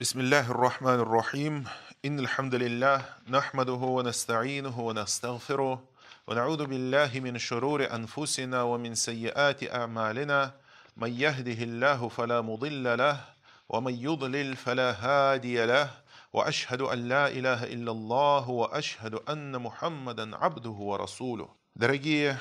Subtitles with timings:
[0.00, 1.64] بسم الله الرحمن الرحيم
[2.04, 5.82] إن الحمد لله نحمده ونستعينه ونستغفره
[6.26, 10.52] ونعوذ بالله من شرور أنفسنا ومن سيئات أعمالنا
[10.96, 13.20] من يهده الله فلا مضل له
[13.68, 15.90] ومن يضلل فلا هادي له
[16.32, 22.38] وأشهد أن لا إله إلا الله وأشهد أن محمدا عبده ورسوله Дорогие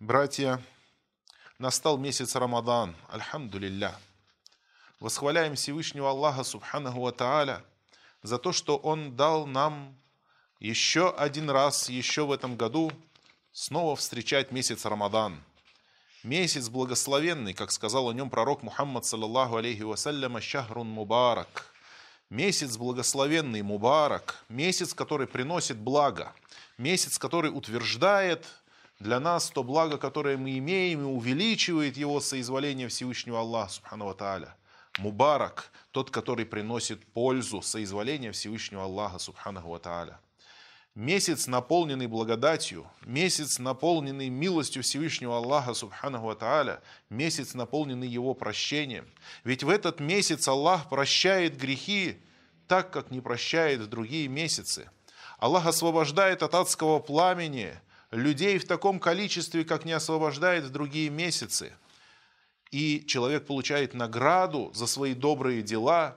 [0.00, 0.60] братья,
[1.58, 3.94] настал месяц Рамадан, альхамдулилля.
[5.00, 7.62] Восхваляем Всевышнего Аллаха Субханаху Ва
[8.22, 9.96] за то, что Он дал нам
[10.58, 12.92] еще один раз, еще в этом году,
[13.50, 15.42] снова встречать месяц Рамадан.
[16.22, 21.72] Месяц благословенный, как сказал о нем пророк Мухаммад, саллаллаху алейхи вассаляма, шахрун мубарак.
[22.28, 24.44] Месяц благословенный, мубарак.
[24.50, 26.34] Месяц, который приносит благо.
[26.76, 28.46] Месяц, который утверждает
[28.98, 34.54] для нас то благо, которое мы имеем, и увеличивает его соизволение Всевышнего Аллаха, Субхану Тааля.
[34.98, 40.20] Мубарак, тот, который приносит пользу, соизволение Всевышнего Аллаха, Субханаху Тааля.
[40.94, 49.08] Месяц, наполненный благодатью, месяц, наполненный милостью Всевышнего Аллаха, Субханаху Тааля, месяц, наполненный Его прощением.
[49.44, 52.20] Ведь в этот месяц Аллах прощает грехи
[52.66, 54.90] так, как не прощает в другие месяцы.
[55.38, 57.74] Аллах освобождает от адского пламени–
[58.10, 61.72] людей в таком количестве, как не освобождает в другие месяцы.
[62.70, 66.16] И человек получает награду за свои добрые дела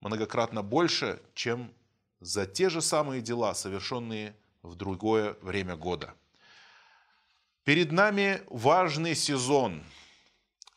[0.00, 1.72] многократно больше, чем
[2.20, 6.14] за те же самые дела, совершенные в другое время года.
[7.64, 9.82] Перед нами важный сезон.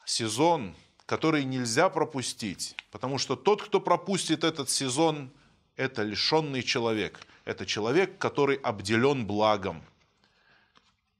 [0.05, 5.31] Сезон, который нельзя пропустить, потому что тот, кто пропустит этот сезон,
[5.75, 9.83] это лишенный человек– это человек, который обделен благом.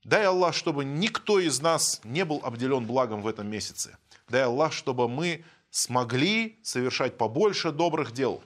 [0.10, 3.96] Дай Аллах, чтобы никто из нас не был обделен благом в этом месяце.
[4.28, 8.44] Дай Аллах, чтобы мы смогли совершать побольше добрых дел.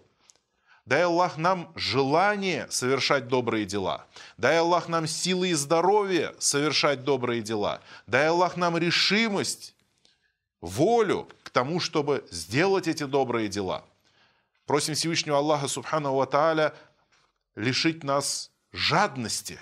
[0.86, 4.05] Дай Аллах нам желание совершать добрые дела.
[4.36, 7.80] Дай Аллах нам силы и здоровье совершать добрые дела.
[8.08, 9.73] Дай Аллах нам решимость,
[10.60, 13.86] волю к тому, чтобы сделать эти добрые дела.
[14.66, 16.73] Просим Всевышнего Аллаха Субхану Ва Тааля
[17.55, 19.61] лишить нас жадности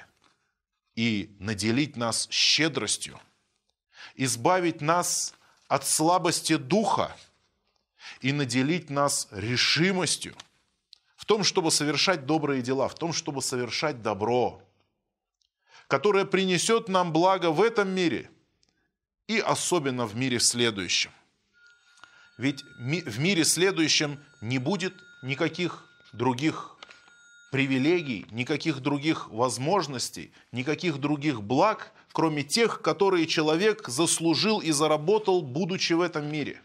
[0.96, 3.20] и наделить нас щедростью,
[4.16, 5.34] избавить нас
[5.68, 7.16] от слабости духа
[8.20, 10.36] и наделить нас решимостью
[11.16, 14.62] в том, чтобы совершать добрые дела, в том, чтобы совершать добро,
[15.88, 18.30] которое принесет нам благо в этом мире
[19.28, 21.12] и особенно в мире следующем.
[22.38, 26.76] Ведь в мире следующем не будет никаких других
[27.52, 35.94] привилегий, никаких других возможностей, никаких других благ, кроме тех, которые человек заслужил и заработал, будучи
[35.94, 36.62] в этом мире.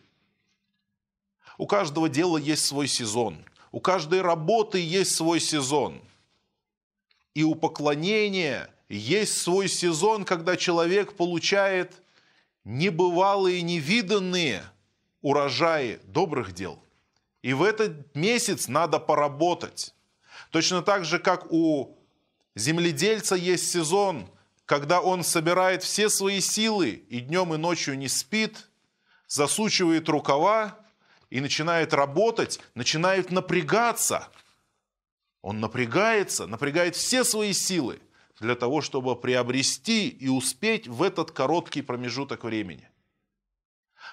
[1.59, 6.01] У каждого дела есть свой сезон, у каждой работы есть свой сезон.
[7.35, 12.01] И у поклонения есть свой сезон, когда человек получает
[12.65, 14.63] небывалые, невиданные
[15.21, 16.79] урожаи добрых дел.
[17.43, 19.96] И в этот месяц надо поработать.
[20.51, 21.99] Точно так же, как у
[22.55, 24.31] земледельца есть сезон,
[24.65, 28.69] когда он собирает все свои силы и днем и ночью не спит,
[29.29, 30.79] засучивает рукава
[31.31, 34.29] и начинает работать, начинает напрягаться.
[35.43, 38.01] Он напрягается, напрягает все свои силы
[38.41, 42.89] для того, чтобы приобрести и успеть в этот короткий промежуток времени.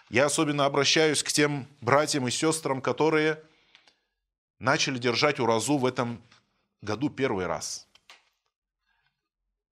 [0.10, 3.44] Я особенно обращаюсь к тем братьям и сестрам, которые
[4.64, 6.22] начали держать уразу в этом
[6.82, 7.86] году первый раз.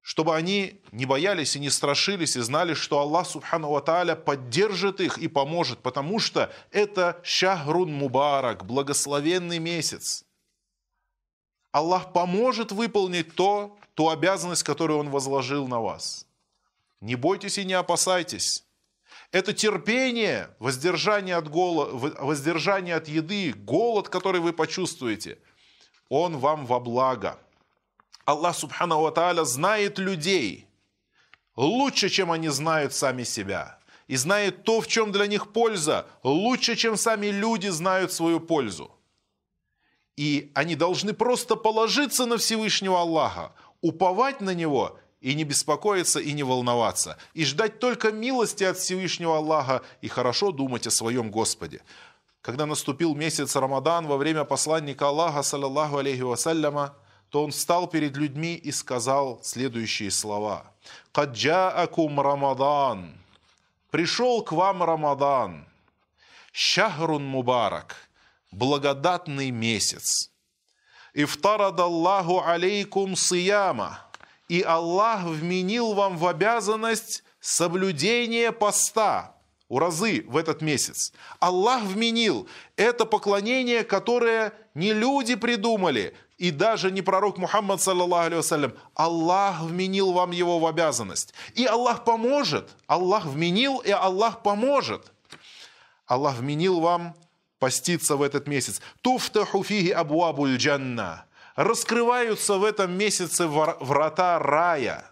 [0.02, 5.18] Чтобы они не боялись и не страшились, и знали, что Аллах Субхану Ва поддержит их
[5.18, 10.25] и поможет, потому что это Шахрун Мубарак, благословенный месяц.
[11.72, 16.28] Аллах поможет выполнить то, ту обязанность, которую Он возложил на вас.
[17.00, 18.66] Не бойтесь и не опасайтесь.
[19.31, 25.38] Это терпение, воздержание от, голо, воздержание от еды, голод, который вы почувствуете,
[26.10, 27.39] он вам во благо.
[28.25, 30.68] Аллах Субхану Ва знает людей
[31.56, 33.80] лучше, чем они знают сами себя.
[34.07, 38.92] И знает то, в чем для них польза, лучше, чем сами люди знают свою пользу.
[40.18, 46.33] И они должны просто положиться на Всевышнего Аллаха, уповать на Него и не беспокоиться и
[46.33, 51.81] не волноваться, и ждать только милости от Всевышнего Аллаха и хорошо думать о своем Господе.
[52.41, 56.95] Когда наступил месяц Рамадан во время посланника Аллаха, саллаллаху алейхи вассаляма,
[57.29, 60.73] то он встал перед людьми и сказал следующие слова.
[61.13, 63.13] «Каджаакум Рамадан»
[63.91, 65.65] «Пришел к вам Рамадан»
[66.51, 67.95] «Шахрун Мубарак»
[68.51, 70.29] благодатный месяц.
[71.13, 74.00] Ифтарадаллаху алейкум сияма.
[74.51, 79.38] И Аллах вменил вам в обязанность соблюдение поста,
[79.69, 81.13] уразы в этот месяц.
[81.39, 88.77] Аллах вменил это поклонение, которое не люди придумали, и даже не пророк Мухаммад, саллаллаху алейhi
[88.94, 91.33] Аллах вменил вам его в обязанность.
[91.54, 92.71] И Аллах поможет.
[92.88, 95.13] Аллах вменил, и Аллах поможет.
[96.07, 97.15] Аллах вменил вам
[97.57, 98.81] поститься в этот месяц.
[99.00, 101.24] Туфтаху фиги абуабуль джанна.
[101.56, 105.07] Раскрываются в этом месяце врата рая–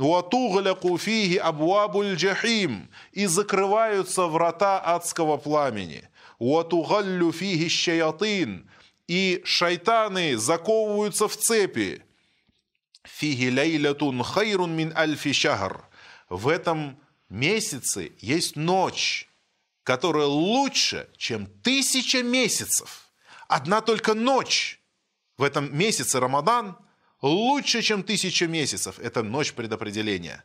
[0.00, 6.08] «Уатугляку фиги абуабуль джахим» и закрываются врата адского пламени.
[6.38, 8.70] «Уатугаллю фиги щаятин»
[9.08, 12.02] и шайтаны заковываются в цепи.
[13.04, 15.84] «Фиги лейлятун хайрун мин альфи шахр»
[16.30, 16.98] В этом
[17.28, 19.28] месяце есть ночь,
[19.82, 23.10] которая лучше, чем тысяча месяцев.
[23.48, 24.79] Одна только ночь
[25.40, 26.76] в этом месяце Рамадан–
[27.22, 28.98] лучше, чем тысяча месяцев.
[28.98, 30.44] Это ночь предопределения.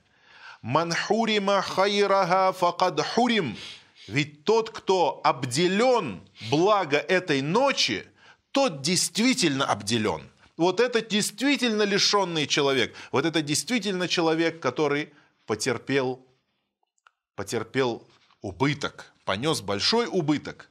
[0.62, 3.57] Манхурима хайрага факад хурим.
[4.07, 8.06] Ведь тот, кто обделен благо этой ночи,
[8.51, 10.21] тот действительно обделен.
[10.56, 12.95] Вот это действительно лишенный человек.
[13.12, 15.12] Вот это действительно человек, который
[15.45, 16.25] потерпел,
[17.36, 18.07] потерпел
[18.41, 20.69] убыток, понес большой убыток.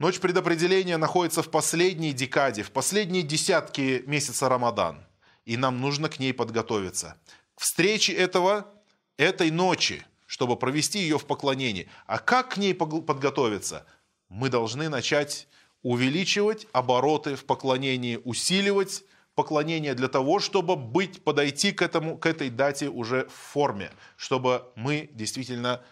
[0.00, 5.06] Ночь предопределения находится в последней декаде, в последней десятке месяца Рамадан.
[5.44, 7.16] И нам нужно к ней подготовиться.
[7.54, 8.66] К встрече этого,
[9.18, 11.88] этой ночи, чтобы провести ее в поклонении.
[12.06, 13.86] А как к ней подготовиться?
[14.28, 15.46] Мы должны начать
[15.82, 19.04] увеличивать обороты в поклонении, усиливать
[19.36, 24.72] поклонение для того, чтобы быть, подойти к, этому, к этой дате уже в форме, чтобы
[24.74, 25.84] мы действительно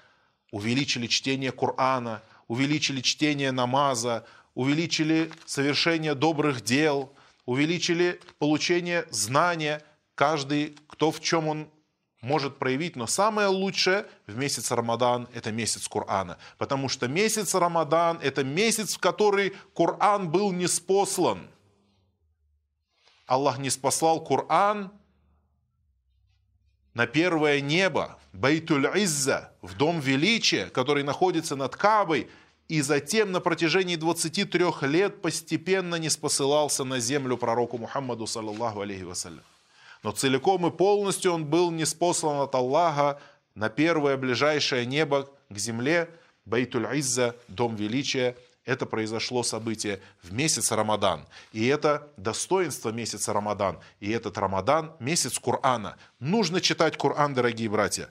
[0.51, 2.21] увеличили чтение Корана,
[2.53, 7.11] увеличили чтение намаза, увеличили совершение добрых дел,
[7.47, 9.83] увеличили получение знания,
[10.15, 11.71] каждый, кто в чем он
[12.21, 16.37] может проявить, но самое лучшее в месяц Рамадан– это месяц Корана.
[16.59, 21.49] Потому что месяц Рамадан– это месяц, в который Коран был не спослан.
[23.27, 24.93] Аллах не спаслал Коран
[26.93, 32.29] на первое небо, Бейтуль Изза, в Дом Величия, который находится над Кабой–
[32.73, 39.03] и затем на протяжении 23 лет постепенно не спосылался на землю пророку Мухаммаду, саллаллаху алейхи
[39.03, 39.43] вассалям.
[40.03, 43.21] Но целиком и полностью он был не спослан от Аллаха
[43.55, 46.09] на первое ближайшее небо к земле,
[46.47, 48.39] Бейтуль-Изза, Дом Величия.
[48.65, 51.27] Это произошло событие в месяц Рамадан.
[51.53, 53.81] И это достоинство месяца Рамадан.
[54.01, 55.99] И этот Рамадан– месяц Корана.
[56.21, 58.09] Нужно читать Коран, дорогие братья.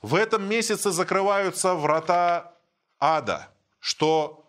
[0.00, 2.52] В этом месяце закрываются врата
[3.00, 3.48] ада–
[3.86, 4.44] что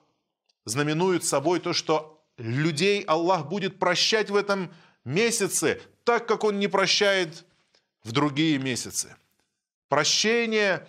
[0.66, 4.74] знаменует собой то, что людей Аллах будет прощать в этом
[5.06, 7.46] месяце, так как Он не прощает
[8.04, 9.16] в другие месяцы.
[9.90, 10.88] Прощение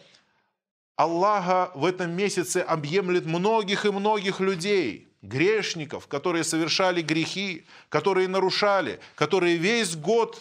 [0.97, 8.99] Аллаха в этом месяце объемлет многих и многих людей, грешников, которые совершали грехи, которые нарушали,
[9.15, 10.41] которые весь год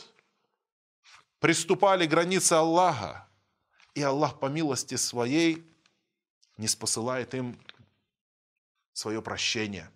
[1.42, 3.28] приступали границы Аллаха.
[3.96, 5.62] И Аллах по милости своей
[6.56, 7.60] не спосылает им
[8.98, 9.92] свое прощение.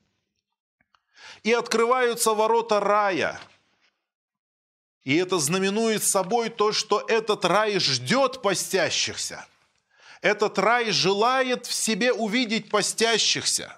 [1.41, 3.39] И открываются ворота рая.
[5.03, 9.47] И это знаменует собой то, что этот рай ждет постящихся.
[10.21, 13.75] Этот рай желает в себе увидеть постящихся.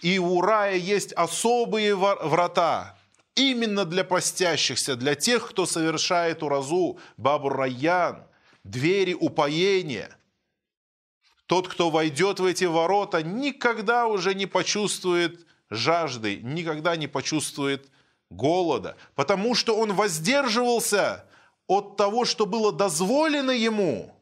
[0.00, 2.96] И у рая есть особые врата,
[3.34, 8.24] именно для постящихся, для тех, кто совершает уразу, бабур райян,
[8.62, 10.16] двери упоения–
[11.50, 17.88] тот, кто войдет в эти ворота, никогда уже не почувствует жажды, никогда не почувствует
[18.30, 21.24] голода, потому что он воздерживался
[21.66, 24.14] от того, что было дозволено ему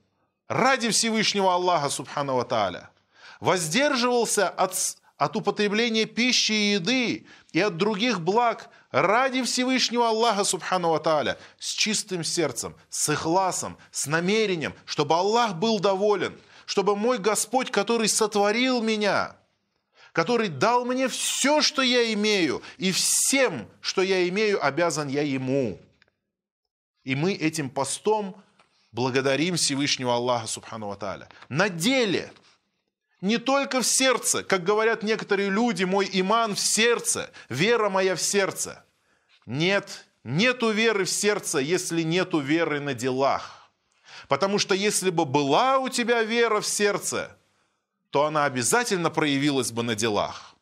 [0.49, 2.89] ради Всевышнего Аллаха Субхану Тааля.
[3.41, 4.75] Воздерживался от,
[5.19, 11.73] от употребления пищи и еды и от других благ ради Всевышнего Аллаха Субхану Тааля с
[11.73, 16.35] чистым сердцем, с ихласом, с намерением, чтобы Аллах был доволен–
[16.69, 19.39] чтобы мой Господь, который сотворил меня,
[20.13, 25.81] который дал мне все, что я имею, и всем, что я имею, обязан я Ему.
[27.05, 28.37] И мы этим постом
[28.93, 31.31] благодарим Всевышнего Аллаха Субхану Аталя.
[31.49, 32.31] На деле,
[33.23, 38.21] не только в сердце, как говорят некоторые люди, мой иман в сердце, вера моя в
[38.21, 38.85] сердце.
[39.47, 43.58] Нет, нету веры в сердце, если нету веры на делах.
[44.29, 47.37] Потому что если бы была у тебя вера в сердце,
[48.11, 50.55] то она обязательно проявилась бы на делах.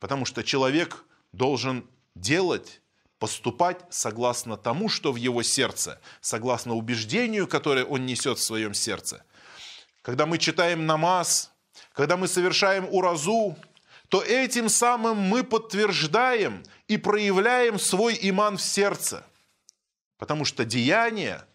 [0.00, 2.80] Потому что человек должен делать,
[3.18, 9.24] поступать согласно тому, что в его сердце, согласно убеждению, которое он несет в своем сердце.
[10.02, 11.52] Когда мы читаем намаз,
[11.92, 13.56] когда мы совершаем уразу,
[14.08, 19.26] то этим самым мы подтверждаем и проявляем свой иман в сердце.
[20.16, 21.44] Потому что деяние–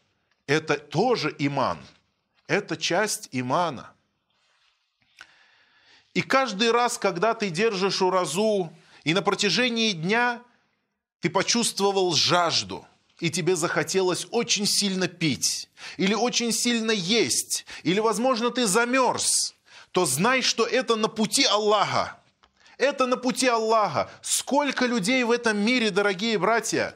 [0.48, 1.80] это тоже иман.
[2.48, 3.92] Это часть имана.
[6.14, 8.72] И каждый раз, когда ты держишь уразу,
[9.04, 10.42] и на протяжении дня
[11.22, 12.86] ты почувствовал жажду,
[13.20, 19.56] и тебе захотелось очень сильно пить, или очень сильно есть, или, возможно, ты замерз,
[19.92, 22.20] то знай, что это на пути Аллаха.
[22.78, 24.12] Это на пути Аллаха.
[24.22, 26.96] Сколько людей в этом мире, дорогие братья,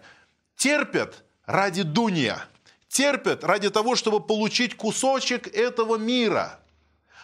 [0.57, 2.43] терпят ради дуния,
[2.97, 6.59] терпят ради того, чтобы получить кусочек этого мира.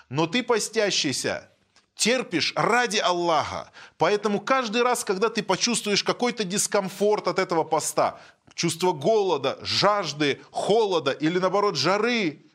[0.08, 1.50] Но ты постящийся,
[1.96, 3.72] терпишь ради Аллаха.
[3.98, 8.22] Поэтому каждый раз, когда ты почувствуешь какой-то дискомфорт от этого поста,
[8.54, 12.46] чувство голода, жажды, холода или наоборот жары,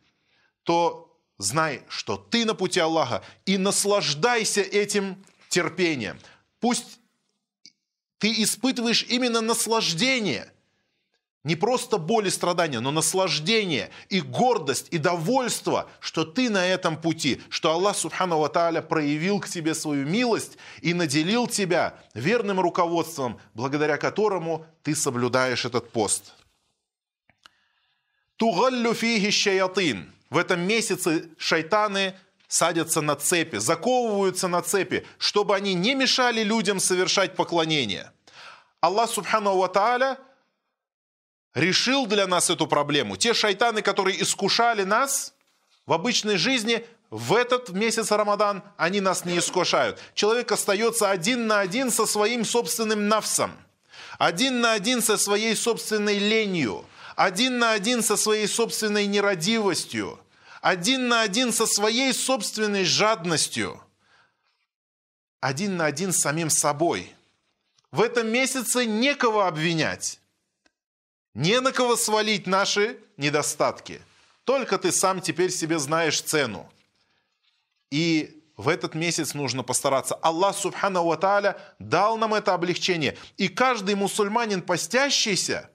[0.63, 6.21] то знай, что ты на пути Аллаха и наслаждайся этим терпением.
[6.61, 7.01] Пусть
[8.19, 10.53] ты испытываешь именно наслаждение–
[11.49, 17.00] не просто боль и страдания, но наслаждение и гордость и довольство, что ты на этом
[17.00, 23.40] пути, что Аллах Субхану Ва проявил к тебе свою милость и наделил тебя верным руководством,
[23.55, 26.35] благодаря которому ты соблюдаешь этот пост.
[28.37, 30.12] Тугаллю фиги шаятин.
[30.28, 32.14] В этом месяце шайтаны
[32.47, 38.12] садятся на цепи, заковываются на цепи, чтобы они не мешали людям совершать поклонение.
[38.83, 40.19] Аллах Субхану Ва
[41.59, 43.17] решил для нас эту проблему.
[43.17, 45.35] Те шайтаны, которые искушали нас
[45.87, 49.99] в обычной жизни, в этот месяц Рамадан они нас не искушают.
[50.15, 53.53] Человек остается один на один со своим собственным навсом,
[54.19, 56.85] один на один со своей собственной ленью,
[57.17, 60.21] один на один со своей собственной нерадивостью,
[60.61, 63.83] один на один со своей собственной жадностью,
[65.41, 67.15] один на один с самим собой.
[67.91, 70.21] В этом месяце некого обвинять.
[71.38, 74.02] Не на кого свалить наши недостатки.
[74.42, 76.68] Только ты сам теперь себе знаешь цену.
[77.92, 80.16] И в этот месяц нужно постараться.
[80.16, 83.16] Аллах Субхану Ва Тааля дал нам это облегчение.
[83.37, 85.71] И каждый мусульманин постящийся,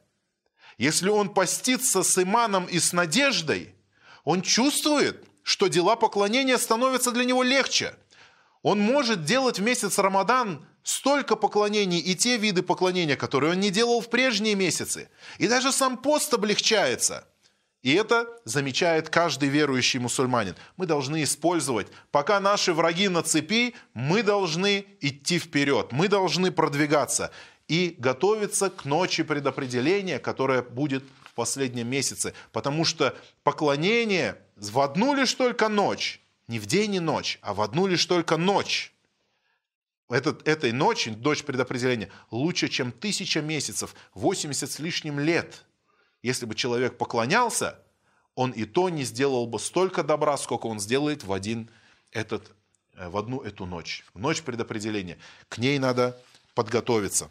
[0.77, 3.73] если он постится с иманом и с надеждой,
[4.25, 7.95] он чувствует, что дела поклонения становятся для него легче.
[8.63, 13.71] Он может делать в месяц Рамадан столько поклонений и те виды поклонения, которые он не
[13.71, 15.09] делал в прежние месяцы.
[15.37, 17.25] И даже сам пост облегчается.
[17.81, 20.55] И это замечает каждый верующий мусульманин.
[20.77, 27.31] Мы должны использовать, пока наши враги на цепи, мы должны идти вперед, мы должны продвигаться
[27.67, 32.33] и готовиться к ночи предопределения, которая будет в последнем месяце.
[32.53, 37.61] Потому что поклонение в одну лишь только ночь, не в день и ночь, а в
[37.61, 38.92] одну лишь только ночь,
[40.12, 45.64] этот, этой ночи, ночь предопределения, лучше, чем тысяча месяцев, 80 с лишним лет.
[46.22, 47.78] Если бы человек поклонялся,
[48.34, 51.70] он и то не сделал бы столько добра, сколько он сделает в, один
[52.12, 52.50] этот,
[52.94, 54.04] э, в одну эту ночь.
[54.14, 55.18] Ночь предопределения.
[55.48, 56.20] К ней надо
[56.54, 57.28] подготовиться.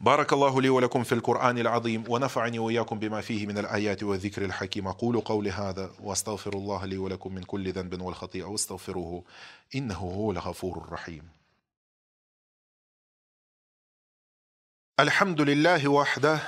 [0.00, 4.88] بارك الله لي ولكم في القرآن العظيم ونفعني وإياكم بما فيه من الآيات والذكر الحكيم
[4.88, 9.24] أقول قولي هذا وأستغفر الله لي ولكم من كل ذنب والخطيئة واستغفروه
[9.74, 11.37] إنه هو الغفور الرحيم
[15.00, 16.38] الحمد لله وحده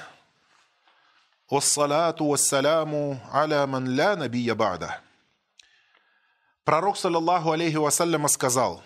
[1.50, 5.02] والصلاة والسلام على من لا نبي بعده
[6.64, 8.82] Пророк, саллаллаху алейхи вассаляма, сказал,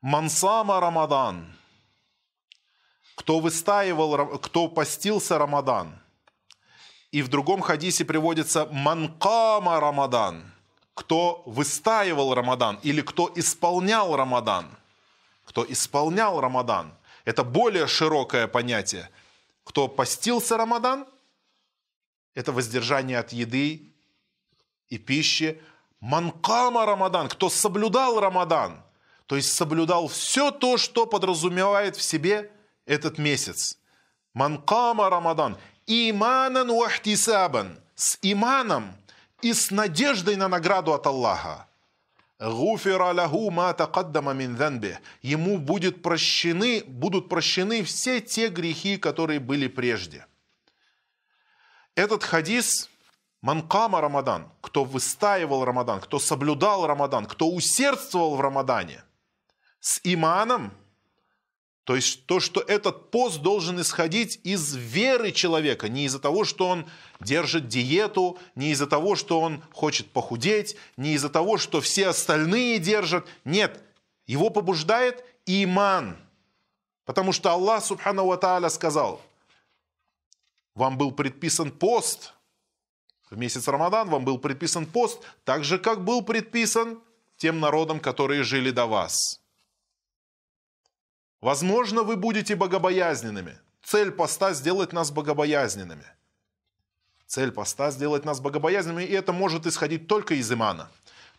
[0.00, 1.52] «Мансама Рамадан»
[3.14, 5.98] кто выстаивал, кто постился Рамадан.
[7.12, 10.50] И в другом хадисе приводится «манкама Рамадан»,
[10.94, 14.70] кто выстаивал Рамадан или кто исполнял Рамадан.
[15.44, 19.09] Кто исполнял Рамадан – это более широкое понятие.
[19.63, 21.05] Кто постился Рамадан,
[22.33, 23.93] это воздержание от еды
[24.89, 25.61] и пищи.
[25.99, 28.83] Манкама Рамадан, кто соблюдал Рамадан,
[29.27, 32.51] то есть соблюдал все то, что подразумевает в себе
[32.85, 33.77] этот месяц.
[34.33, 35.57] Манкама Рамадан.
[35.87, 37.79] Иманан вахтисабан.
[37.95, 38.95] С иманом
[39.41, 41.67] и с надеждой на награду от Аллаха.
[42.41, 44.97] Гуфира лаху ма тaqaddama мин дhanбih.
[45.21, 50.25] Ему будет прощены, будут прощены все те грехи, которые были прежде.
[51.93, 52.89] Этот хадис
[53.41, 59.03] Манкама Рамадан, кто выстаивал Рамадан, кто соблюдал Рамадан, кто усердствовал в Рамадане,
[59.79, 60.73] с иманом,
[61.83, 66.67] то есть то, что этот пост должен исходить из веры человека, не из-за того, что
[66.67, 66.85] он
[67.19, 72.77] держит диету, не из-за того, что он хочет похудеть, не из-за того, что все остальные
[72.77, 73.27] держат.
[73.45, 73.83] Нет,
[74.27, 76.17] его побуждает иман.
[77.05, 79.19] Потому что Аллах, субхану ва тааля, сказал,
[80.75, 82.33] вам был предписан пост,
[83.31, 87.01] в месяц Рамадан вам был предписан пост, так же, как был предписан
[87.37, 89.40] тем народам, которые жили до вас.
[91.41, 93.57] Возможно, вы будете богобоязненными.
[93.83, 96.05] Цель поста– сделать нас богобоязненными.
[97.25, 100.89] Цель поста– сделать нас богобоязненными, и это может исходить только из имана.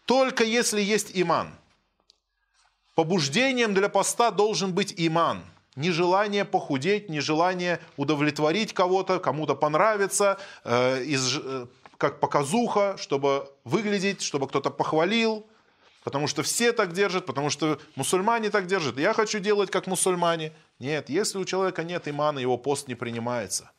[0.05, 1.55] Только если есть иман.
[2.97, 5.45] Побуждением для поста должен быть иман.
[5.77, 11.67] Не желание похудеть, не желание удовлетворить кого-то, кому-то понравиться, э, из, э,
[11.97, 15.47] как показуха, чтобы выглядеть, чтобы кто-то похвалил–
[16.05, 18.99] Потому что все так держат, потому что мусульмане так держат.
[18.99, 20.53] Я хочу делать как мусульмане.
[20.81, 23.71] Нет, если у человека нет имана, его пост не принимается.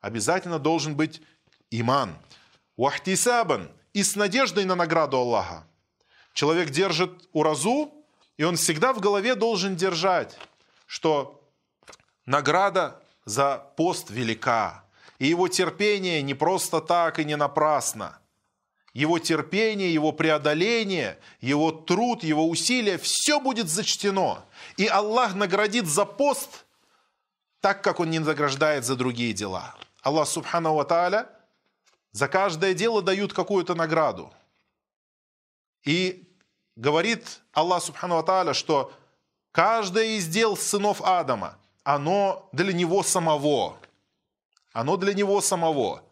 [0.00, 1.20] Обязательно должен быть
[1.70, 2.16] иман.
[2.76, 3.70] Уахтисабан.
[3.92, 5.66] И с надеждой на награду Аллаха.
[6.32, 7.92] Человек держит уразу,
[8.36, 10.38] и он всегда в голове должен держать,
[10.86, 11.42] что
[12.24, 14.84] награда за пост велика.
[15.18, 18.18] И его терпение не просто так и не напрасно.
[18.92, 24.44] Его терпение, его преодоление, его труд, его усилия, все будет зачтено.
[24.76, 26.64] И Аллах наградит за пост
[27.60, 29.76] так, как Он не награждает за другие дела.
[30.02, 31.28] Аллах, субхану ва
[32.12, 34.32] за каждое дело дают какую-то награду.
[35.84, 36.28] И
[36.74, 38.92] говорит Аллах, субхану ва что
[39.52, 43.78] каждое из дел сынов Адама, оно для него самого.
[44.72, 46.02] Оно для него самого.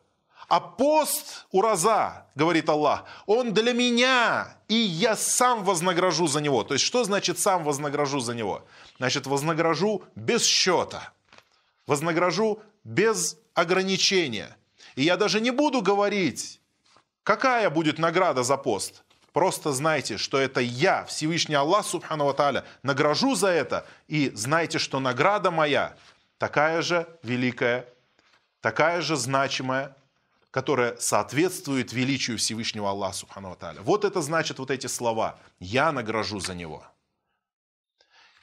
[0.49, 6.65] А пост ураза, говорит Аллах, он для меня, и я сам вознагражу за него.
[6.65, 8.65] То есть, что значит сам вознагражу за него?
[8.97, 11.13] Значит, вознагражу без счета,
[11.87, 14.57] вознагражу без ограничения.
[14.97, 16.61] И я даже не буду говорить,
[17.25, 19.03] какая будет награда за пост.
[19.35, 23.87] Просто знайте, что это я, Всевышний Аллах, Субхану Тааля, награжу за это.
[24.09, 25.95] И знайте, что награда моя
[26.39, 27.87] такая же великая,
[28.63, 29.95] такая же значимая,
[30.59, 33.81] которое соответствует величию Всевышнего Аллаха Субхану Аталя.
[33.83, 36.85] Вот это значит вот эти слова «я награжу за него».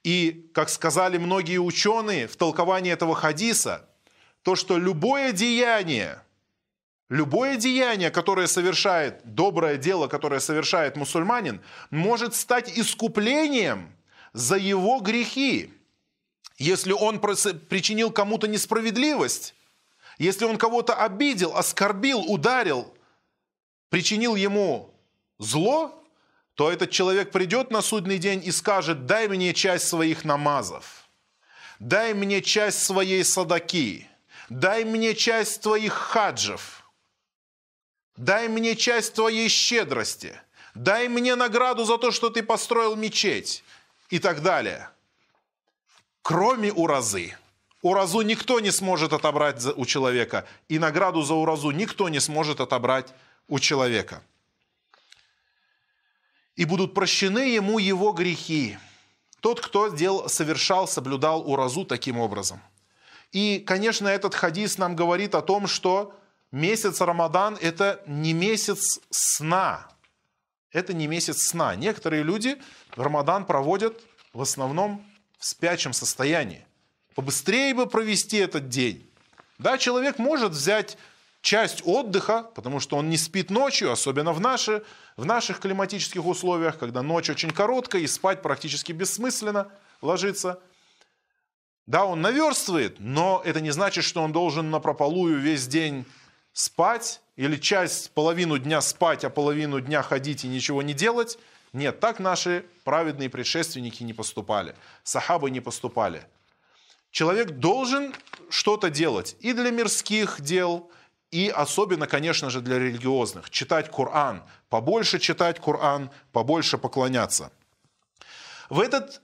[0.02, 3.90] И, как сказали многие ученые в толковании этого хадиса,
[4.44, 6.22] то, что любое деяние,
[7.10, 13.94] любое деяние, которое совершает, доброе дело, которое совершает мусульманин, может стать искуплением
[14.32, 15.74] за его грехи.
[16.60, 19.54] Если он причинил кому-то несправедливость,
[20.18, 22.94] если он кого-то обидел, оскорбил, ударил,
[23.90, 24.94] причинил ему
[25.38, 26.04] зло,
[26.56, 31.10] то этот человек придет на судный день и скажет, дай мне часть своих намазов,
[31.80, 34.08] дай мне часть своей садаки,
[34.50, 36.90] дай мне часть твоих хаджев,
[38.16, 40.40] дай мне часть твоей щедрости,
[40.76, 43.64] дай мне награду за то, что ты построил мечеть
[44.10, 44.90] и так далее.
[46.22, 47.36] Кроме уразы.
[47.86, 50.48] Уразу никто не сможет отобрать у человека.
[50.70, 53.14] И награду за уразу никто не сможет отобрать
[53.48, 54.24] у человека.
[56.56, 58.80] И будут прощены ему его грехи.
[59.40, 62.60] Тот, кто дел, совершал, соблюдал уразу таким образом.
[63.32, 66.20] И, конечно, этот хадис нам говорит о том, что
[66.52, 69.88] месяц Рамадан– это не месяц сна.
[70.72, 71.76] Это не месяц сна.
[71.76, 72.60] Некоторые люди
[72.96, 74.02] Рамадан проводят
[74.34, 75.06] в основном
[75.38, 76.66] в спячем состоянии
[77.16, 79.10] побыстрее бы провести этот день.
[79.58, 80.98] Да, человек может взять
[81.42, 84.84] часть отдыха, потому что он не спит ночью, особенно в, наши,
[85.16, 90.60] в наших климатических условиях, когда ночь очень короткая и спать практически бессмысленно ложиться.
[91.88, 96.06] Да, он наверстывает, но это не значит, что он должен на прополую весь день
[96.52, 101.38] спать или часть, половину дня спать, а половину дня ходить и ничего не делать.
[101.74, 106.26] Нет, так наши праведные предшественники не поступали, сахабы не поступали
[107.16, 108.14] человек должен
[108.50, 110.92] что-то делать и для мирских дел,
[111.32, 113.50] и особенно, конечно же, для религиозных.
[113.50, 117.52] Читать Коран, побольше читать Коран, побольше поклоняться.
[118.70, 119.22] В этот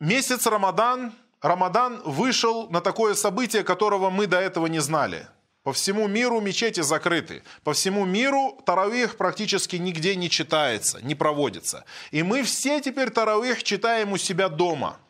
[0.00, 5.28] месяц Рамадан, Рамадан вышел на такое событие, которого мы до этого не знали.
[5.62, 7.44] По всему миру мечети закрыты.
[7.62, 11.84] По всему миру таравих практически нигде не читается, не проводится.
[12.10, 14.96] И мы все теперь таравих читаем у себя дома–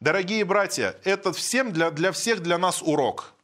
[0.00, 3.34] Дорогие братья, это всем для, для всех для нас урок,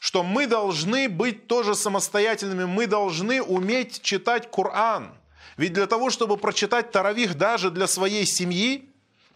[0.00, 5.14] что мы должны быть тоже самостоятельными, мы должны уметь читать Коран.
[5.56, 8.90] Ведь для того, чтобы прочитать Таравих даже для своей семьи,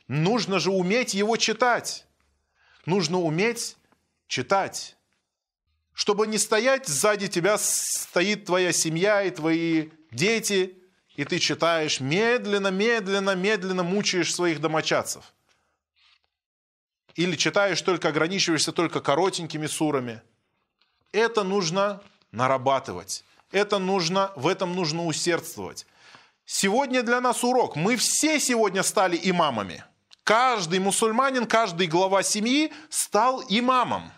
[0.08, 2.06] нужно же уметь его читать.
[2.86, 3.76] Нужно уметь
[4.26, 4.96] читать.
[5.94, 10.76] Чтобы не стоять сзади тебя, стоит твоя семья и твои дети,
[11.14, 15.32] и ты читаешь медленно, медленно, медленно мучаешь своих домочадцев.
[17.18, 20.22] Или читаешь только, ограничиваешься только коротенькими сурами.
[21.10, 22.00] Это нужно
[22.30, 23.24] нарабатывать.
[23.50, 25.84] Это нужно, в этом нужно усердствовать.
[26.46, 27.74] Сегодня для нас урок.
[27.74, 29.82] Мы все сегодня стали имамами.
[30.22, 34.12] Каждый мусульманин, каждый глава семьи стал имамом.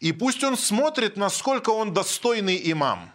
[0.00, 3.12] И пусть он смотрит, насколько он достойный имам.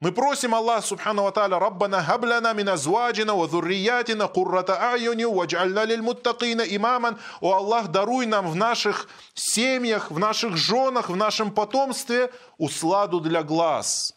[0.00, 6.00] Мы просим Аллах Субхану Ва Раббана хаблана мин азваджина ва зурриятина куррата аюни вадж'альна лиль
[6.00, 7.18] муттакина имаман.
[7.42, 13.42] О Аллах, даруй нам в наших семьях, в наших женах, в нашем потомстве усладу для
[13.42, 14.14] глаз.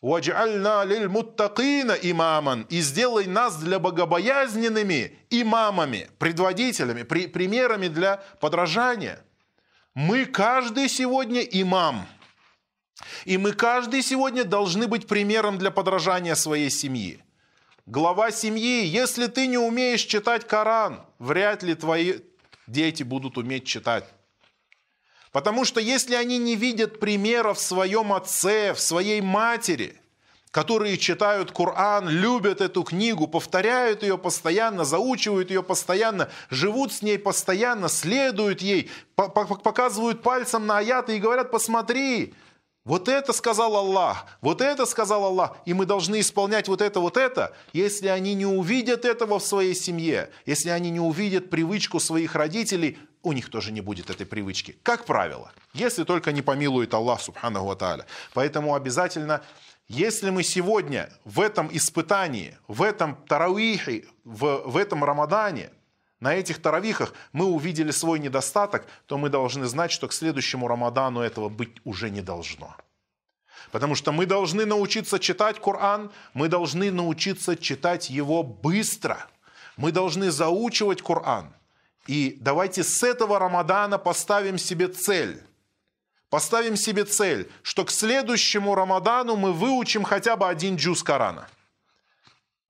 [0.00, 9.22] «Вадж'альна лиль муттакина имаман» и сделай нас для богобоязненными имамами, предводителями, при, примерами для подражания.
[9.94, 12.08] Мы каждый сегодня имам.
[13.24, 17.20] И мы каждый сегодня должны быть примером для подражания своей семьи.
[17.86, 22.20] Глава семьи, если ты не умеешь читать Коран, вряд ли твои
[22.66, 24.04] дети будут уметь читать.
[25.32, 29.98] Потому что если они не видят примера в своем отце, в своей матери,
[30.52, 37.18] которые читают Коран, любят эту книгу, повторяют ее постоянно, заучивают ее постоянно, живут с ней
[37.18, 42.34] постоянно, следуют ей, показывают пальцем на аяты и говорят, посмотри,
[42.84, 47.16] вот это сказал Аллах, вот это сказал Аллах, и мы должны исполнять вот это, вот
[47.16, 47.54] это.
[47.72, 52.98] Если они не увидят этого в своей семье, если они не увидят привычку своих родителей,
[53.22, 54.76] у них тоже не будет этой привычки.
[54.82, 59.42] Как правило, если только не помилует Аллах, субханаху ва Поэтому обязательно,
[59.86, 65.70] если мы сегодня в этом испытании, в этом тарауихе, в, в этом Рамадане,
[66.22, 71.20] на этих таравихах мы увидели свой недостаток, то мы должны знать, что к следующему Рамадану
[71.20, 72.76] этого быть уже не должно.
[73.72, 79.26] Потому что мы должны научиться читать Коран, мы должны научиться читать его быстро.
[79.76, 81.52] Мы должны заучивать Коран.
[82.06, 85.42] И давайте с этого Рамадана поставим себе цель.
[86.30, 91.48] Поставим себе цель, что к следующему Рамадану мы выучим хотя бы один джуз Корана.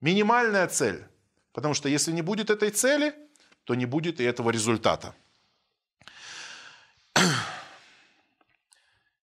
[0.01, 1.05] Минимальная цель.
[1.51, 3.13] Потому что если не будет этой цели,
[3.63, 5.15] то не будет и этого результата.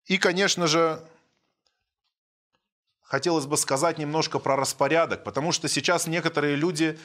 [0.05, 1.03] И, конечно же,
[3.03, 6.97] хотелось бы сказать немножко про распорядок, потому что сейчас некоторые люди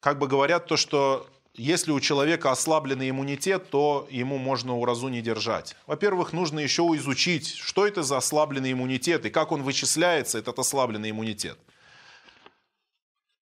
[0.00, 5.20] как бы говорят то, что если у человека ослабленный иммунитет, то ему можно уразу не
[5.20, 5.74] держать.
[5.86, 11.10] Во-первых, нужно еще изучить, что это за ослабленный иммунитет и как он вычисляется, этот ослабленный
[11.10, 11.58] иммунитет.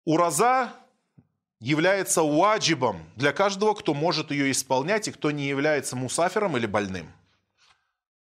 [0.06, 0.72] Ураза
[1.60, 7.12] является уаджибом для каждого, кто может ее исполнять и кто не является мусафером или больным.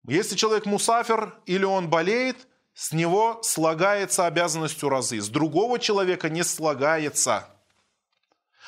[0.06, 5.20] Если человек мусафер или он болеет, с него слагается обязанность уразы.
[5.20, 7.48] С другого человека не слагается.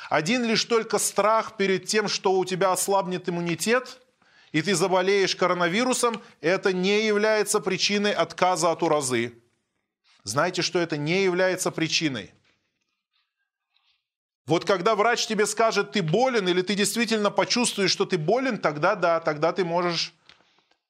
[0.09, 3.99] Один лишь только страх перед тем, что у тебя ослабнет иммунитет,
[4.53, 9.33] и ты заболеешь коронавирусом, это не является причиной отказа от уразы.
[10.23, 12.33] Знаете, что это не является причиной.
[14.47, 18.95] Вот когда врач тебе скажет, ты болен, или ты действительно почувствуешь, что ты болен, тогда
[18.95, 20.13] да, тогда ты можешь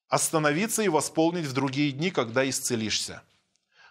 [0.09, 3.23] остановиться и восполнить в другие дни, когда исцелишься.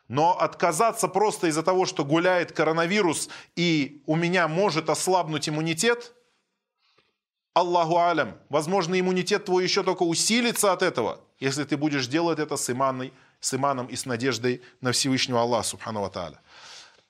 [0.06, 6.12] Но отказаться просто из-за того, что гуляет коронавирус и у меня может ослабнуть иммунитет,
[7.52, 12.56] Аллаху алям, возможно, иммунитет твой еще только усилится от этого, если ты будешь делать это
[12.56, 16.38] с, иманной, с иманом и с надеждой на Всевышнего Аллаха, субхану ва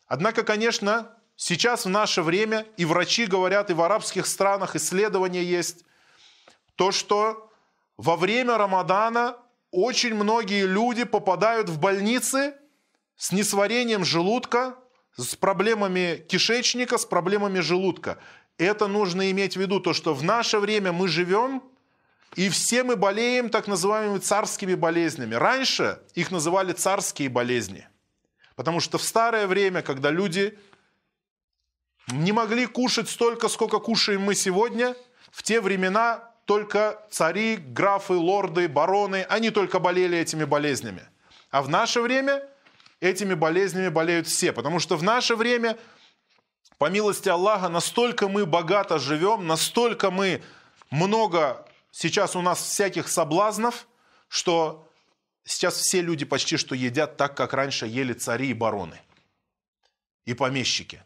[0.07, 5.85] Однако, конечно, Сейчас в наше время, и врачи говорят, и в арабских странах исследования есть,
[6.77, 7.51] то, что
[7.99, 9.37] во время Рамадана
[9.71, 12.55] очень многие люди попадают в больницы
[13.17, 14.77] с несварением желудка,
[15.17, 18.19] с проблемами кишечника, с проблемами желудка.
[18.59, 21.63] Это нужно иметь в виду, то, что в наше время мы живем,
[22.35, 25.35] и все мы болеем так называемыми царскими болезнями.
[25.35, 27.87] Раньше их называли царские болезни.
[28.57, 30.59] Потому что в старое время, когда люди
[32.09, 34.95] не могли кушать столько, сколько кушаем мы сегодня.
[35.33, 41.03] В те времена только цари, графы, лорды, бароны, они только болели этими болезнями.
[41.51, 42.49] А в наше время
[43.01, 45.77] этими болезнями болеют все, потому что в наше время,
[46.79, 50.43] по милости Аллаха, настолько мы богато живем, настолько мы
[50.91, 53.89] много сейчас у нас всяких соблазнов,
[54.29, 54.89] что
[55.45, 59.01] сейчас все люди почти что едят так, как раньше ели цари и бароны
[60.25, 61.03] и помещики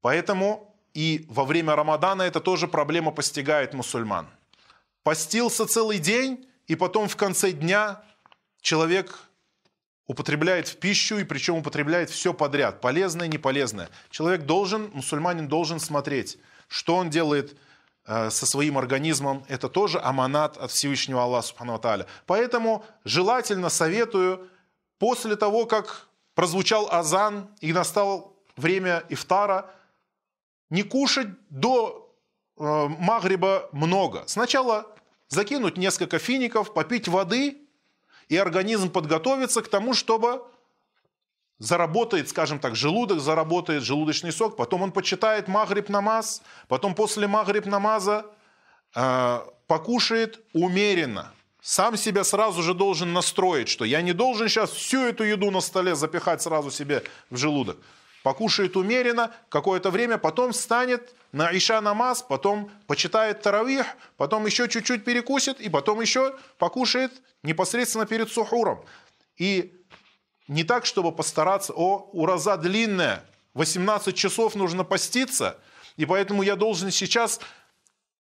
[0.00, 4.26] Поэтому и во время Рамадана это тоже проблема постигает мусульман.
[5.02, 8.02] Постился целый день, и потом в конце дня
[8.62, 9.26] человек
[10.06, 13.90] употребляет в пищу, и причем употребляет все подряд, полезное, неполезное.
[14.10, 17.56] Человек должен, мусульманин должен смотреть, что он делает
[18.06, 19.44] э, со своим организмом.
[19.48, 21.80] Это тоже аманат от Всевышнего Аллаха Субхану
[22.26, 24.48] Поэтому желательно советую
[24.98, 29.70] после того, как прозвучал азан и настал время ифтара,
[30.70, 32.12] не кушать до
[32.58, 34.24] э, магриба много.
[34.26, 34.86] Сначала
[35.28, 37.58] закинуть несколько фиников, попить воды,
[38.28, 40.42] и организм подготовится к тому, чтобы
[41.58, 47.66] заработает, скажем так, желудок, заработает желудочный сок, потом он почитает магриб намаз, потом после магриб
[47.66, 48.26] намаза
[48.94, 51.32] э, покушает умеренно.
[51.62, 55.60] Сам себя сразу же должен настроить, что я не должен сейчас всю эту еду на
[55.60, 57.78] столе запихать сразу себе в желудок
[58.26, 63.86] покушает умеренно какое-то время, потом встанет на Иша намаз, потом почитает таравих,
[64.16, 67.12] потом еще чуть-чуть перекусит, и потом еще покушает
[67.44, 68.84] непосредственно перед сухуром.
[69.36, 69.80] И
[70.48, 75.60] не так, чтобы постараться, о, ураза длинная, 18 часов нужно поститься,
[75.96, 77.38] и поэтому я должен сейчас,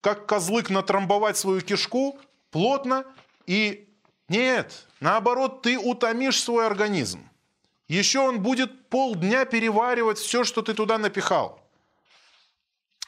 [0.03, 2.19] как козлык, натрамбовать свою кишку
[2.51, 3.07] плотно,
[3.47, 3.89] и
[4.29, 7.27] нет, наоборот, ты утомишь свой организм.
[7.89, 11.63] Еще он будет полдня переваривать все, что ты туда напихал.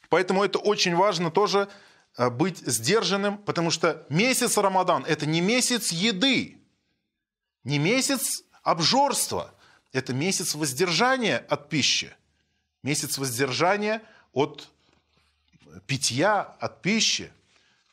[0.09, 1.69] Поэтому это очень важно тоже
[2.17, 6.59] э, быть сдержанным, потому что месяц Рамадан– это не месяц еды,
[7.65, 9.53] не месяц обжорства,
[9.93, 12.15] это месяц воздержания от пищи,
[12.83, 14.71] месяц воздержания от
[15.87, 17.33] питья, от пищи.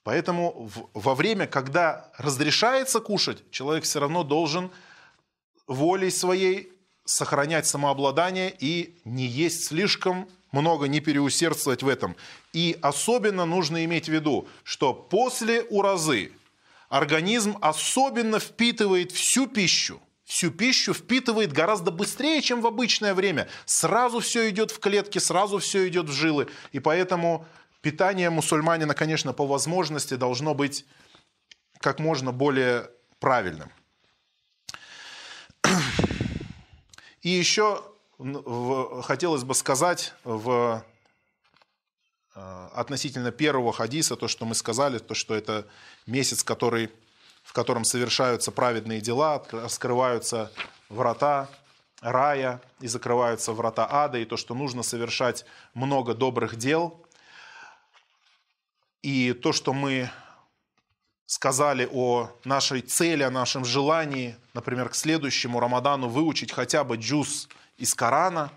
[0.04, 4.72] Поэтому во время, когда разрешается кушать, человек все равно должен
[5.68, 6.75] волей своей
[7.06, 12.16] сохранять самообладание и не есть слишком много, не переусердствовать в этом.
[12.54, 16.32] И особенно нужно иметь в виду, что после уразы
[16.90, 23.48] организм особенно впитывает всю пищу, всю пищу впитывает гораздо быстрее, чем в обычное время.
[23.66, 26.48] Сразу все идет в клетки, сразу все идет в жилы.
[26.72, 27.46] И поэтому
[27.82, 30.86] питание мусульманина, конечно, по возможности должно быть
[31.80, 32.90] как можно более
[33.20, 33.70] правильным.
[37.26, 37.84] И еще
[39.02, 40.86] хотелось бы сказать в
[42.36, 45.66] э, относительно первого хадиса, то, что мы сказали, то, что это
[46.06, 46.92] месяц, который,
[47.42, 50.52] в котором совершаются праведные дела, раскрываются
[50.88, 51.50] врата
[52.00, 57.04] рая и закрываются врата ада, и то, что нужно совершать много добрых дел.
[59.02, 60.12] И то, что мы
[61.26, 67.50] сказали о нашей цели, о нашем желании, например, к следующему Рамадану выучить хотя бы джуз
[67.78, 68.52] из Корана,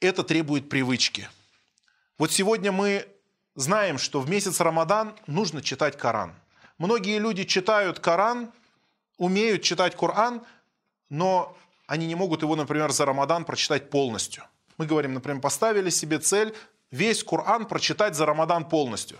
[0.00, 1.28] это требует привычки.
[2.18, 3.08] Вот сегодня мы
[3.54, 6.34] знаем, что в месяц Рамадан нужно читать Коран.
[6.78, 8.52] Многие люди читают Коран,
[9.16, 10.44] умеют читать Коран,
[11.10, 14.44] но они не могут его, например, за Рамадан прочитать полностью.
[14.76, 16.54] Мы говорим, например, поставили себе цель
[16.90, 19.18] весь Коран прочитать за Рамадан полностью.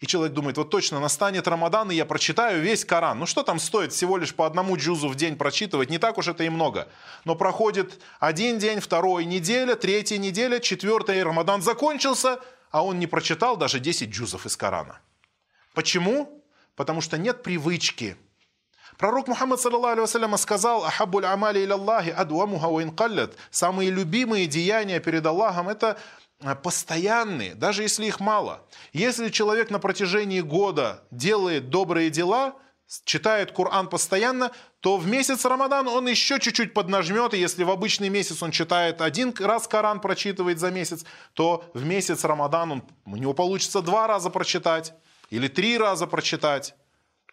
[0.00, 3.18] И человек думает, вот точно настанет Рамадан, и я прочитаю весь Коран.
[3.18, 5.88] Ну что там стоит всего лишь по одному джузу в день прочитывать?
[5.88, 6.88] Не так уж это и много.
[7.24, 13.06] Но проходит один день, второй неделя, третья неделя, четвертая, и Рамадан закончился, а он не
[13.06, 15.00] прочитал даже 10 джузов из Корана.
[15.74, 16.44] Почему?
[16.74, 18.16] Потому что нет привычки.
[18.98, 23.36] Пророк Мухаммад, саллаллаху сказал, «Ахаббуль амали илаллахи адуамуха ва инкаллят».
[23.50, 25.98] Самые любимые деяния перед Аллахом– это
[26.62, 28.66] постоянные, даже если их мало.
[28.92, 32.56] Если человек на протяжении года делает добрые дела,
[33.04, 38.10] читает Коран постоянно, то в месяц Рамадан он еще чуть-чуть поднажмет, и если в обычный
[38.10, 43.16] месяц он читает один раз Коран, прочитывает за месяц, то в месяц Рамадан он, у
[43.16, 44.92] него получится два раза прочитать
[45.30, 46.74] или три раза прочитать.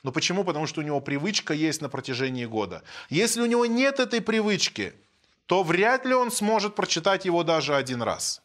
[0.04, 0.44] Но почему?
[0.44, 2.82] Потому что у него привычка есть на протяжении года.
[3.10, 4.94] Если у него нет этой привычки,
[5.46, 8.42] то вряд ли он сможет прочитать его даже один раз.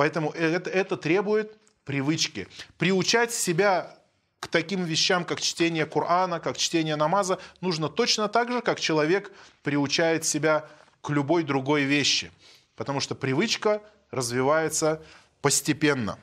[0.00, 2.48] Поэтому это, это требует привычки.
[2.78, 3.98] Приучать себя
[4.38, 9.30] к таким вещам, как чтение Корана, как чтение намаза, нужно точно так же, как человек
[9.62, 10.66] приучает себя
[11.02, 12.32] к любой другой вещи.
[12.76, 15.02] Потому что привычка развивается
[15.42, 16.18] постепенно.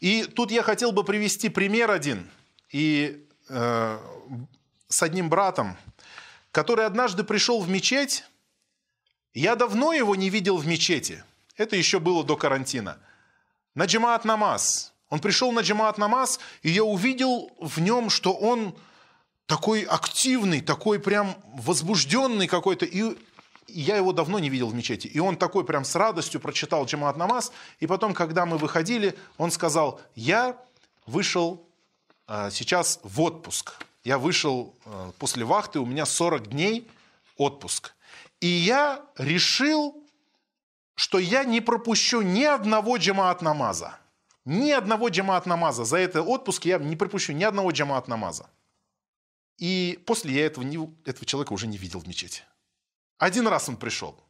[0.00, 2.30] И тут я хотел бы привести пример один.
[2.70, 3.98] И э,
[4.88, 5.76] с одним братом,
[6.52, 8.24] который однажды пришел в мечеть.
[9.34, 11.22] Я давно его не видел в мечети–
[11.56, 12.98] это еще было до карантина.
[13.74, 14.92] На джамаат намаз.
[15.10, 18.74] Он пришел на джамаат намаз, и я увидел в нем, что он
[19.46, 22.84] такой активный, такой прям возбужденный какой-то.
[22.86, 23.16] И
[23.68, 25.06] я его давно не видел в мечети.
[25.06, 27.52] И он такой прям с радостью прочитал джамаат намаз.
[27.80, 30.56] И потом, когда мы выходили, он сказал, я
[31.06, 31.66] вышел
[32.28, 33.74] э, сейчас в отпуск.
[34.04, 36.88] Я вышел э, после вахты, у меня 40 дней
[37.36, 37.94] отпуск.
[38.40, 40.03] И я решил,
[40.94, 43.98] что я не пропущу ни одного джамаат намаза.
[44.44, 45.84] Ни одного джамаат намаза.
[45.84, 48.48] За этот отпуск я не пропущу ни одного джамаат намаза.
[49.58, 52.42] И после я этого, не, этого человека уже не видел в мечети.
[53.18, 54.20] Один раз он пришел.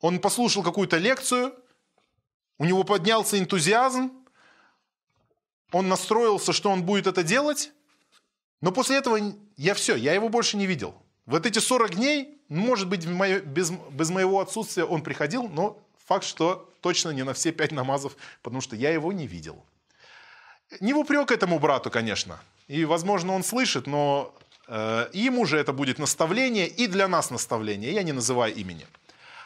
[0.00, 1.54] Он послушал какую-то лекцию,
[2.58, 4.12] у него поднялся энтузиазм,
[5.72, 7.72] он настроился, что он будет это делать,
[8.60, 9.18] но после этого
[9.56, 10.94] я все, я его больше не видел.
[11.26, 16.68] Вот эти 40 дней, может быть, без, без моего отсутствия он приходил, но факт, что
[16.80, 19.62] точно не на все пять намазов, потому что я его не видел.
[20.80, 22.40] Не в упрек этому брату, конечно.
[22.66, 24.34] И, возможно, он слышит, но
[24.66, 27.92] э, ему же это будет наставление и для нас наставление.
[27.92, 28.86] Я не называю имени.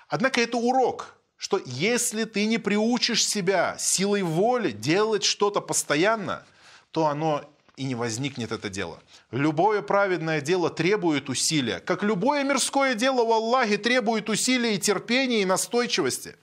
[0.08, 6.44] Однако это урок, что если ты не приучишь себя силой воли делать что-то постоянно,
[6.90, 7.44] то оно
[7.76, 9.00] и не возникнет это дело.
[9.30, 15.42] Любое праведное дело требует усилия, как любое мирское дело в Аллахе требует усилия и терпения
[15.42, 16.36] и настойчивости.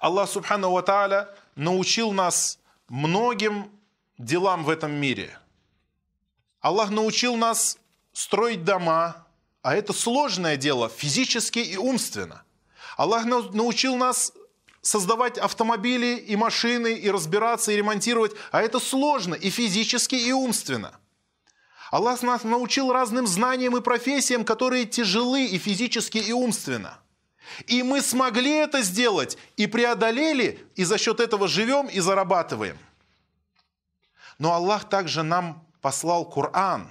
[0.00, 3.70] Аллах Субхану Ва Тааля научил нас многим
[4.18, 5.38] делам в этом мире.
[6.60, 7.78] Аллах научил нас
[8.12, 9.26] строить дома,
[9.62, 12.42] а это сложное дело физически и умственно.
[12.96, 14.32] Аллах научил нас
[14.82, 20.98] создавать автомобили и машины, и разбираться, и ремонтировать, а это сложно и физически, и умственно.
[21.90, 26.98] Аллах нас научил разным знаниям и профессиям, которые тяжелы и физически, и умственно.
[27.66, 32.78] И мы смогли это сделать, и преодолели, и за счет этого живем и зарабатываем.
[34.38, 36.88] Но Аллах также нам послал Коран,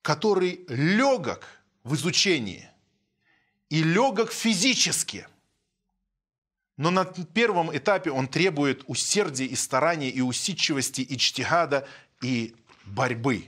[0.00, 1.46] который легок
[1.84, 2.68] в изучении
[3.68, 5.28] и легок физически–
[6.76, 11.86] но на первом этапе он требует усердия и старания, и усидчивости, и чтигада,
[12.20, 13.46] и борьбы.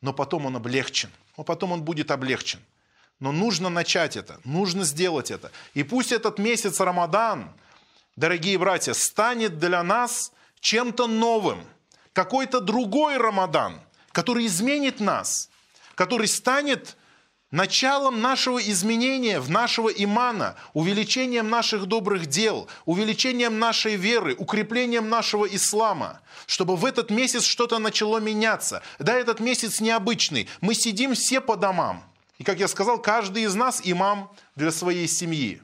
[0.00, 1.10] Но потом он облегчен.
[1.36, 2.60] Но потом он будет облегчен.
[3.20, 5.50] Но нужно начать это, нужно сделать это.
[5.74, 7.52] И пусть этот месяц Рамадан,
[8.16, 11.64] дорогие братья, станет для нас чем-то новым.
[12.12, 13.80] Какой-то другой Рамадан,
[14.12, 15.50] который изменит нас,
[15.94, 16.96] который станет
[17.50, 25.46] началом нашего изменения в нашего имана, увеличением наших добрых дел, увеличением нашей веры, укреплением нашего
[25.46, 28.82] ислама, чтобы в этот месяц что-то начало меняться.
[28.98, 30.48] Да, этот месяц необычный.
[30.60, 32.04] Мы сидим все по домам.
[32.38, 35.60] И, как я сказал, каждый из нас имам для своей семьи.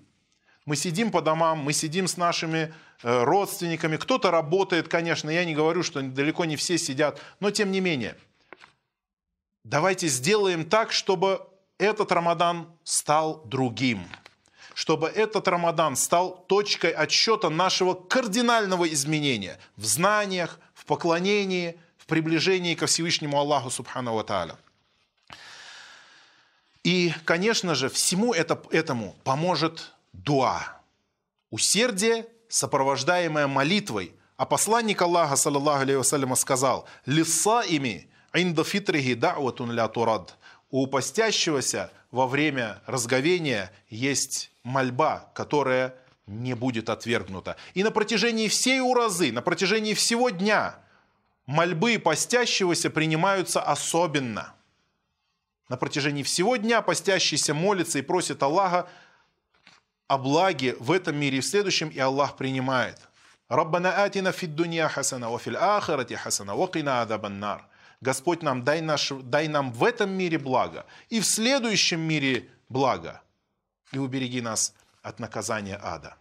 [0.66, 3.99] Мы сидим по домам, мы сидим с нашими э, родственниками.
[3.99, 8.16] Кто-то работает, конечно, я не говорю, что далеко не все сидят, но тем не менее.
[9.62, 11.47] Давайте сделаем так, чтобы
[11.85, 14.09] этот Рамадан стал другим.
[14.75, 22.75] Чтобы этот Рамадан стал точкой отсчета нашего кардинального изменения в знаниях, в поклонении, в приближении
[22.75, 24.59] ко Всевышнему Аллаху Субхану Ва
[26.83, 30.81] И, конечно же, всему это, этому поможет дуа.
[31.51, 34.12] Усердие, сопровождаемое молитвой.
[34.37, 40.37] А посланник Аллаха, саллаллаху алейhi сказал, «Лиса ими инда фитрихи да'ватун ля турад»
[40.70, 45.94] у постящегося во время разговения есть мольба, которая
[46.27, 47.57] не будет отвергнута.
[47.74, 50.77] И на протяжении всей уразы, на протяжении всего дня
[51.46, 54.55] мольбы постящегося принимаются особенно.
[55.68, 58.88] На протяжении всего дня постящийся молится и просит Аллаха
[60.07, 62.98] о благе в этом мире и в следующем, и Аллах принимает.
[63.48, 67.68] «Раббана атина фид дунья хасана, ва фил ахирати хасана, ва кина адабан нар».
[68.02, 73.21] Господь нам, дай, наш, дай нам в этом мире благо и в следующем мире благо.
[73.91, 76.15] И убереги нас от наказания ада.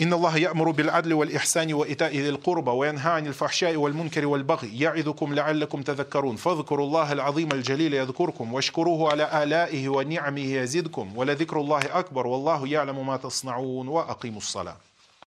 [0.00, 5.82] إن الله يأمر بالعدل والإحسان وإيتاء ذي القربى وينهى عن الفحشاء والمنكر والبغي يعظكم لعلكم
[5.82, 12.68] تذكرون فاذكروا الله العظيم الجليل يذكركم واشكروه على آلائه ونعمه يزدكم ولذكر الله أكبر والله
[12.68, 14.76] يعلم ما تصنعون وأقيموا الصلاة